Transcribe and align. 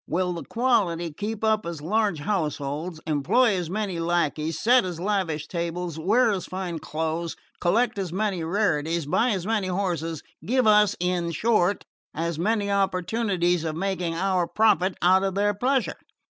Will 0.07 0.33
the 0.33 0.43
quality 0.43 1.13
keep 1.13 1.43
up 1.43 1.63
as 1.63 1.79
large 1.79 2.21
households, 2.21 2.99
employ 3.05 3.55
as 3.55 3.69
many 3.69 3.99
lacqueys, 3.99 4.57
set 4.59 4.83
as 4.83 4.99
lavish 4.99 5.47
tables, 5.47 5.99
wear 5.99 6.31
as 6.31 6.47
fine 6.47 6.79
clothes, 6.79 7.35
collect 7.59 7.99
as 7.99 8.11
many 8.11 8.43
rarities, 8.43 9.05
buy 9.05 9.29
as 9.29 9.45
many 9.45 9.67
horses, 9.67 10.23
give 10.43 10.65
us, 10.65 10.95
in 10.99 11.29
short, 11.31 11.85
as 12.15 12.39
many 12.39 12.71
opportunities 12.71 13.63
of 13.63 13.75
making 13.75 14.15
our 14.15 14.47
profit 14.47 14.97
out 15.03 15.21
of 15.21 15.35
their 15.35 15.53
pleasure? 15.53 15.97